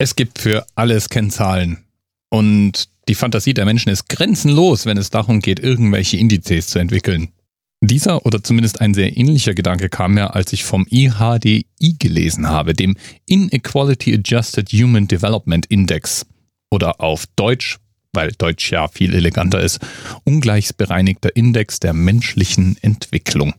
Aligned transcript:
Es 0.00 0.14
gibt 0.14 0.38
für 0.38 0.64
alles 0.76 1.08
Kennzahlen. 1.08 1.84
Und 2.30 2.88
die 3.08 3.16
Fantasie 3.16 3.52
der 3.52 3.64
Menschen 3.64 3.90
ist 3.90 4.08
grenzenlos, 4.08 4.86
wenn 4.86 4.96
es 4.96 5.10
darum 5.10 5.40
geht, 5.40 5.58
irgendwelche 5.58 6.18
Indizes 6.18 6.68
zu 6.68 6.78
entwickeln. 6.78 7.32
Dieser 7.80 8.24
oder 8.24 8.42
zumindest 8.42 8.80
ein 8.80 8.94
sehr 8.94 9.16
ähnlicher 9.16 9.54
Gedanke 9.54 9.88
kam 9.88 10.14
mir, 10.14 10.34
als 10.34 10.52
ich 10.52 10.64
vom 10.64 10.86
IHDI 10.88 11.66
gelesen 11.98 12.48
habe, 12.48 12.74
dem 12.74 12.96
Inequality 13.26 14.14
Adjusted 14.14 14.68
Human 14.70 15.08
Development 15.08 15.66
Index. 15.66 16.26
Oder 16.70 17.00
auf 17.00 17.24
Deutsch, 17.34 17.78
weil 18.12 18.32
Deutsch 18.32 18.70
ja 18.70 18.86
viel 18.88 19.14
eleganter 19.14 19.60
ist, 19.60 19.80
ungleichsbereinigter 20.24 21.34
Index 21.34 21.80
der 21.80 21.92
menschlichen 21.92 22.76
Entwicklung. 22.82 23.54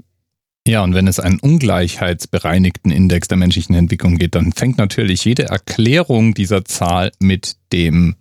Ja, 0.70 0.84
und 0.84 0.94
wenn 0.94 1.08
es 1.08 1.20
einen 1.20 1.40
ungleichheitsbereinigten 1.40 2.92
Index 2.92 3.28
der 3.28 3.40
menschlichen 3.40 3.74
Entwicklung 3.74 4.20
geht, 4.20 4.36
dann 4.36 4.52
fängt 4.52 4.78
natürlich 4.78 5.26
jede 5.26 5.46
Erklärung 5.46 6.36
dieser 6.36 6.64
Zahl 6.64 7.12
mit 7.18 7.56
dem 7.74 8.16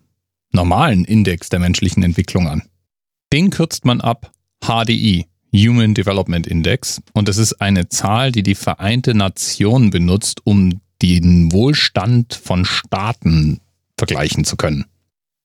normalen 0.51 1.05
Index 1.05 1.51
der 1.51 1.59
menschlichen 1.59 2.03
Entwicklung 2.03 2.49
an. 2.49 2.63
Den 3.35 3.51
kürzt 3.51 3.85
man 3.85 4.01
ab 4.01 4.33
HDI, 4.65 5.27
Human 5.55 5.93
Development 5.93 6.47
Index, 6.47 7.03
und 7.13 7.29
es 7.29 7.37
ist 7.37 7.61
eine 7.61 7.91
Zahl, 7.91 8.33
die 8.33 8.43
die 8.43 8.55
Vereinte 8.55 9.13
Nation 9.13 9.91
benutzt, 9.91 10.41
um 10.45 10.81
den 11.03 11.53
Wohlstand 11.53 12.33
von 12.33 12.65
Staaten 12.65 13.61
vergleichen 13.99 14.45
zu 14.45 14.57
können. 14.57 14.87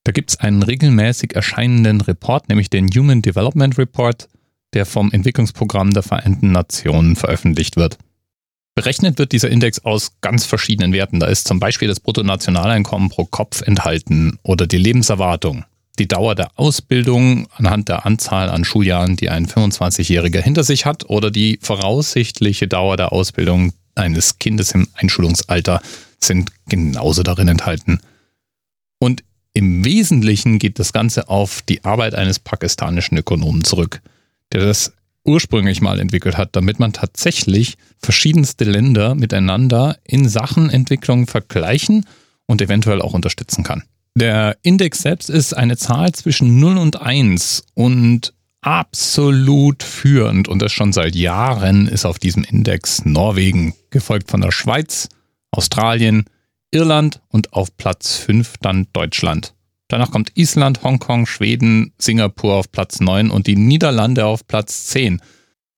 Da 0.06 0.14
gibt 0.14 0.30
es 0.30 0.40
einen 0.40 0.64
regelmäßig 0.64 1.36
erscheinenden 1.36 2.00
Report, 2.00 2.48
nämlich 2.48 2.70
den 2.70 2.88
Human 2.88 3.22
Development 3.22 3.78
Report, 3.78 4.30
der 4.74 4.86
vom 4.86 5.12
Entwicklungsprogramm 5.12 5.94
der 5.94 6.04
Vereinten 6.04 6.52
Nationen 6.52 7.16
veröffentlicht 7.16 7.76
wird. 7.76 7.98
Berechnet 8.76 9.20
wird 9.20 9.32
dieser 9.32 9.50
Index 9.50 9.86
aus 9.86 10.14
ganz 10.22 10.46
verschiedenen 10.46 10.94
Werten. 10.94 11.20
Da 11.20 11.28
ist 11.28 11.48
zum 11.48 11.60
Beispiel 11.60 11.88
das 11.88 12.00
Bruttonationaleinkommen 12.00 13.10
pro 13.10 13.26
Kopf 13.26 13.62
enthalten 13.62 14.40
oder 14.42 14.66
die 14.66 14.80
Lebenserwartung, 14.80 15.64
die 16.00 16.08
Dauer 16.08 16.34
der 16.34 16.50
Ausbildung 16.56 17.48
anhand 17.56 17.88
der 17.90 18.06
Anzahl 18.08 18.50
an 18.50 18.66
Schuljahren, 18.66 19.16
die 19.16 19.30
ein 19.30 19.46
25-Jähriger 19.46 20.42
hinter 20.42 20.64
sich 20.64 20.88
hat 20.88 21.08
oder 21.08 21.30
die 21.30 21.60
voraussichtliche 21.62 22.68
Dauer 22.68 22.98
der 22.98 23.14
Ausbildung 23.14 23.74
eines 23.94 24.40
Kindes 24.40 24.72
im 24.72 24.88
Einschulungsalter 24.96 25.80
sind 26.20 26.52
genauso 26.68 27.22
darin 27.22 27.48
enthalten. 27.48 28.00
Und 29.00 29.24
im 29.54 29.86
Wesentlichen 29.86 30.58
geht 30.58 30.80
das 30.80 30.94
Ganze 30.94 31.30
auf 31.30 31.62
die 31.62 31.84
Arbeit 31.84 32.16
eines 32.16 32.40
pakistanischen 32.40 33.18
Ökonomen 33.20 33.64
zurück 33.64 34.02
der 34.54 34.62
das 34.62 34.94
ursprünglich 35.26 35.82
mal 35.82 36.00
entwickelt 36.00 36.38
hat, 36.38 36.56
damit 36.56 36.80
man 36.80 36.94
tatsächlich 36.94 37.76
verschiedenste 38.02 38.66
Länder 38.66 39.16
miteinander 39.16 39.98
in 40.04 40.28
Sachen 40.28 40.70
Entwicklung 40.70 41.28
vergleichen 41.28 42.06
und 42.46 42.62
eventuell 42.62 43.02
auch 43.02 43.14
unterstützen 43.14 43.64
kann. 43.64 43.84
Der 44.16 44.58
Index 44.62 45.02
selbst 45.02 45.30
ist 45.30 45.54
eine 45.54 45.78
Zahl 45.78 46.12
zwischen 46.12 46.60
0 46.60 46.78
und 46.78 47.02
1 47.02 47.64
und 47.74 48.34
absolut 48.62 49.84
führend 49.84 50.48
und 50.48 50.62
das 50.62 50.72
schon 50.72 50.94
seit 50.94 51.16
Jahren 51.16 51.88
ist 51.88 52.06
auf 52.06 52.20
diesem 52.20 52.44
Index 52.44 53.06
Norwegen, 53.06 53.74
gefolgt 53.90 54.30
von 54.30 54.42
der 54.42 54.52
Schweiz, 54.52 55.10
Australien, 55.52 56.26
Irland 56.72 57.22
und 57.30 57.54
auf 57.54 57.76
Platz 57.76 58.16
5 58.18 58.56
dann 58.62 58.88
Deutschland. 58.94 59.54
Danach 59.94 60.10
kommt 60.10 60.32
Island, 60.34 60.82
Hongkong, 60.82 61.28
Schweden, 61.28 61.94
Singapur 62.00 62.56
auf 62.56 62.72
Platz 62.72 63.00
9 63.00 63.30
und 63.30 63.46
die 63.46 63.56
Niederlande 63.56 64.26
auf 64.26 64.48
Platz 64.48 64.88
10. 64.88 65.22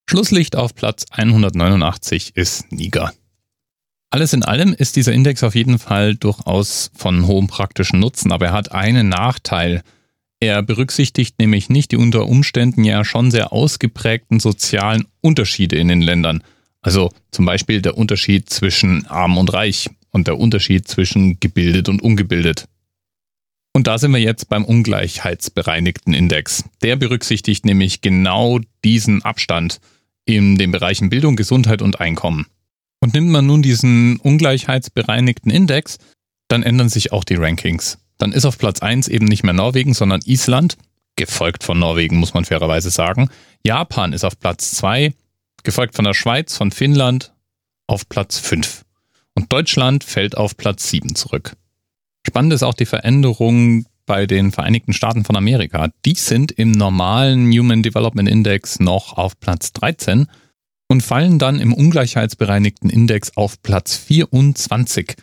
Schlusslicht 0.09 0.55
auf 0.55 0.73
Platz 0.73 1.03
189 1.11 2.33
ist 2.33 2.72
Niger. 2.72 3.11
Alles 4.11 4.31
in 4.31 4.45
allem 4.45 4.72
ist 4.72 4.95
dieser 4.95 5.11
Index 5.11 5.44
auf 5.44 5.53
jeden 5.53 5.80
Fall 5.80 6.16
durchaus 6.16 6.91
von 6.95 7.27
hohem 7.27 7.47
praktischen 7.47 7.99
Nutzen, 7.99 8.31
aber 8.31 8.45
er 8.45 8.53
hat 8.53 8.72
einen 8.72 9.09
Nachteil. 9.09 9.81
Er 10.39 10.63
berücksichtigt 10.63 11.38
nämlich 11.38 11.67
nicht 11.67 11.91
die 11.91 11.97
unter 11.97 12.25
Umständen 12.25 12.85
ja 12.85 13.03
schon 13.03 13.31
sehr 13.31 13.52
ausgeprägten 13.52 14.39
sozialen 14.39 15.07
Unterschiede 15.19 15.75
in 15.75 15.89
den 15.89 16.01
Ländern. 16.01 16.41
Also 16.81 17.12
zum 17.31 17.44
Beispiel 17.45 17.81
der 17.81 17.97
Unterschied 17.97 18.50
zwischen 18.50 19.07
arm 19.07 19.38
und 19.38 19.51
reich 19.51 19.89
und 20.12 20.28
der 20.28 20.39
Unterschied 20.39 20.88
zwischen 20.88 21.38
gebildet 21.41 21.89
und 21.89 22.01
ungebildet. 22.01 22.69
Und 23.75 23.88
da 23.88 23.97
sind 23.97 24.13
wir 24.13 24.22
jetzt 24.22 24.47
beim 24.47 24.63
ungleichheitsbereinigten 24.63 26.13
Index. 26.13 26.63
Der 26.81 26.96
berücksichtigt 26.96 27.66
nämlich 27.66 28.00
genau 28.00 28.62
diesen 28.86 29.22
Abstand 29.22 29.81
in 30.24 30.58
den 30.58 30.72
Bereichen 30.72 31.09
Bildung, 31.09 31.36
Gesundheit 31.36 31.81
und 31.81 32.00
Einkommen. 32.00 32.46
Und 33.02 33.13
nimmt 33.13 33.28
man 33.31 33.46
nun 33.46 33.62
diesen 33.62 34.16
ungleichheitsbereinigten 34.16 35.52
Index, 35.52 35.97
dann 36.47 36.63
ändern 36.63 36.88
sich 36.88 37.12
auch 37.12 37.25
die 37.25 37.36
Rankings. 37.36 37.97
Dann 38.18 38.31
ist 38.31 38.46
auf 38.46 38.58
Platz 38.58 38.81
1 38.81 39.09
eben 39.09 39.25
nicht 39.25 39.44
mehr 39.44 39.52
Norwegen, 39.52 39.94
sondern 39.94 40.22
Island, 40.24 40.78
gefolgt 41.18 41.66
von 41.66 41.78
Norwegen, 41.78 42.16
muss 42.16 42.34
man 42.34 42.46
fairerweise 42.46 42.92
sagen. 42.92 43.28
Japan 43.66 44.13
ist 44.13 44.24
auf 44.24 44.40
Platz 44.40 44.72
2, 44.72 45.13
gefolgt 45.63 45.97
von 45.97 46.06
der 46.06 46.13
Schweiz, 46.13 46.56
von 46.56 46.72
Finnland 46.72 47.34
auf 47.88 48.07
Platz 48.07 48.40
5. 48.40 48.86
Und 49.34 49.52
Deutschland 49.52 50.06
fällt 50.06 50.38
auf 50.38 50.56
Platz 50.56 50.90
7 50.90 51.13
zurück. 51.16 51.57
Spannend 52.28 52.53
ist 52.53 52.63
auch 52.63 52.74
die 52.74 52.86
Veränderung 52.86 53.86
bei 54.06 54.25
den 54.25 54.52
Vereinigten 54.52 54.94
Staaten 54.94 55.24
von 55.24 55.36
Amerika. 55.36 55.90
Die 56.06 56.16
sind 56.16 56.52
im 56.52 56.72
normalen 56.72 57.52
Human 57.52 57.84
Development 57.84 58.28
Index 58.28 58.80
noch 58.80 59.18
auf 59.18 59.40
Platz 59.40 59.74
13 59.74 60.28
und 60.88 61.02
fallen 61.02 61.40
dann 61.40 61.59
im 61.59 61.74
ungleichheitsbereinigten 61.74 62.90
Index 62.90 63.36
auf 63.36 63.62
Platz 63.62 63.96
24, 63.97 65.16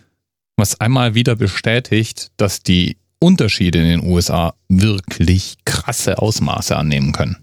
was 0.57 0.81
einmal 0.81 1.15
wieder 1.15 1.37
bestätigt, 1.37 2.31
dass 2.37 2.63
die 2.63 2.97
Unterschiede 3.21 3.79
in 3.79 4.01
den 4.01 4.05
USA 4.05 4.55
wirklich 4.69 5.57
krasse 5.65 6.19
Ausmaße 6.19 6.77
annehmen 6.77 7.13
können. 7.13 7.37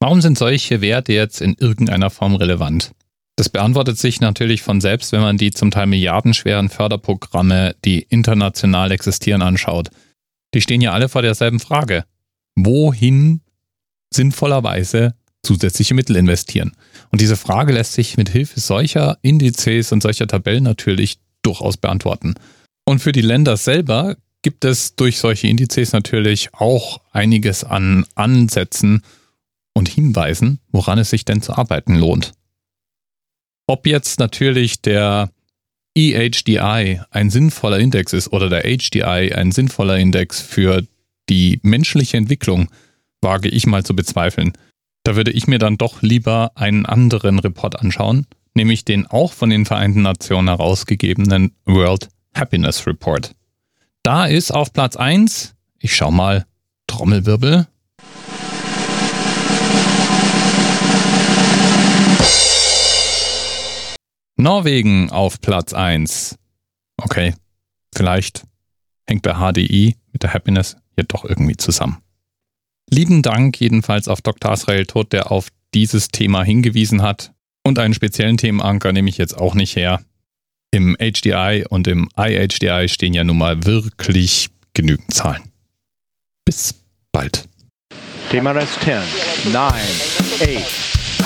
Warum 0.00 0.20
sind 0.20 0.36
solche 0.36 0.80
Werte 0.82 1.14
jetzt 1.14 1.40
in 1.40 1.54
irgendeiner 1.58 2.10
Form 2.10 2.34
relevant? 2.34 2.92
Das 3.36 3.48
beantwortet 3.48 3.98
sich 3.98 4.20
natürlich 4.20 4.62
von 4.62 4.80
selbst, 4.80 5.12
wenn 5.12 5.20
man 5.20 5.38
die 5.38 5.50
zum 5.50 5.70
Teil 5.70 5.86
milliardenschweren 5.86 6.68
Förderprogramme, 6.68 7.74
die 7.84 8.02
international 8.08 8.92
existieren, 8.92 9.42
anschaut. 9.42 9.90
Die 10.54 10.60
stehen 10.60 10.80
ja 10.80 10.92
alle 10.92 11.08
vor 11.08 11.22
derselben 11.22 11.58
Frage. 11.58 12.04
Wohin 12.54 13.40
sinnvollerweise 14.12 15.14
zusätzliche 15.42 15.94
Mittel 15.94 16.14
investieren? 16.14 16.72
Und 17.10 17.20
diese 17.20 17.36
Frage 17.36 17.72
lässt 17.72 17.94
sich 17.94 18.16
mit 18.16 18.28
Hilfe 18.28 18.60
solcher 18.60 19.18
Indizes 19.22 19.90
und 19.90 20.02
solcher 20.02 20.28
Tabellen 20.28 20.62
natürlich 20.62 21.18
durchaus 21.42 21.76
beantworten. 21.76 22.34
Und 22.84 23.00
für 23.00 23.12
die 23.12 23.20
Länder 23.20 23.56
selber 23.56 24.16
gibt 24.42 24.64
es 24.64 24.94
durch 24.94 25.18
solche 25.18 25.48
Indizes 25.48 25.92
natürlich 25.92 26.54
auch 26.54 27.00
einiges 27.10 27.64
an 27.64 28.06
Ansätzen 28.14 29.02
und 29.72 29.88
Hinweisen, 29.88 30.60
woran 30.70 30.98
es 30.98 31.10
sich 31.10 31.24
denn 31.24 31.42
zu 31.42 31.54
arbeiten 31.54 31.96
lohnt. 31.96 32.32
Ob 33.66 33.86
jetzt 33.86 34.18
natürlich 34.18 34.82
der 34.82 35.30
EHDI 35.96 37.00
ein 37.10 37.30
sinnvoller 37.30 37.78
Index 37.78 38.12
ist 38.12 38.32
oder 38.32 38.48
der 38.48 38.62
HDI 38.62 39.32
ein 39.32 39.52
sinnvoller 39.52 39.96
Index 39.96 40.40
für 40.40 40.82
die 41.28 41.60
menschliche 41.62 42.16
Entwicklung, 42.16 42.68
wage 43.20 43.48
ich 43.48 43.66
mal 43.66 43.84
zu 43.84 43.96
bezweifeln. 43.96 44.52
Da 45.04 45.16
würde 45.16 45.30
ich 45.30 45.46
mir 45.46 45.58
dann 45.58 45.78
doch 45.78 46.02
lieber 46.02 46.52
einen 46.56 46.84
anderen 46.84 47.38
Report 47.38 47.80
anschauen, 47.80 48.26
nämlich 48.54 48.84
den 48.84 49.06
auch 49.06 49.32
von 49.32 49.50
den 49.50 49.66
Vereinten 49.66 50.02
Nationen 50.02 50.48
herausgegebenen 50.48 51.52
World 51.64 52.08
Happiness 52.34 52.86
Report. 52.86 53.34
Da 54.02 54.26
ist 54.26 54.50
auf 54.50 54.72
Platz 54.72 54.96
1, 54.96 55.54
ich 55.78 55.94
schau 55.94 56.10
mal, 56.10 56.44
Trommelwirbel, 56.86 57.66
Norwegen 64.44 65.08
auf 65.08 65.40
Platz 65.40 65.72
1. 65.72 66.36
Okay, 66.98 67.34
vielleicht 67.96 68.44
hängt 69.06 69.22
bei 69.22 69.32
HDI 69.32 69.96
mit 70.12 70.22
der 70.22 70.34
Happiness 70.34 70.76
ja 70.98 71.04
doch 71.08 71.24
irgendwie 71.24 71.56
zusammen. 71.56 72.02
Lieben 72.90 73.22
Dank 73.22 73.58
jedenfalls 73.58 74.06
auf 74.06 74.20
Dr. 74.20 74.52
Israel 74.52 74.84
Tod, 74.84 75.14
der 75.14 75.32
auf 75.32 75.48
dieses 75.72 76.08
Thema 76.08 76.44
hingewiesen 76.44 77.00
hat. 77.00 77.32
Und 77.62 77.78
einen 77.78 77.94
speziellen 77.94 78.36
Themenanker 78.36 78.92
nehme 78.92 79.08
ich 79.08 79.16
jetzt 79.16 79.34
auch 79.34 79.54
nicht 79.54 79.76
her. 79.76 80.02
Im 80.70 80.94
HDI 80.98 81.64
und 81.66 81.88
im 81.88 82.10
IHDI 82.14 82.90
stehen 82.90 83.14
ja 83.14 83.24
nun 83.24 83.38
mal 83.38 83.64
wirklich 83.64 84.50
genügend 84.74 85.14
Zahlen. 85.14 85.42
Bis 86.44 86.74
bald. 87.12 87.48
Thema 88.30 88.50
Rest 88.50 88.78
10, 88.82 89.52
9, 89.54 89.72
8, 89.72 90.93